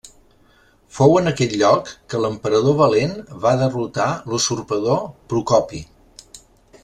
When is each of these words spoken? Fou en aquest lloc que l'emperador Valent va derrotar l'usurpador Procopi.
Fou 0.99 1.11
en 1.19 1.31
aquest 1.31 1.51
lloc 1.63 1.91
que 2.13 2.21
l'emperador 2.23 2.75
Valent 2.79 3.13
va 3.43 3.53
derrotar 3.61 4.09
l'usurpador 4.31 5.03
Procopi. 5.35 5.83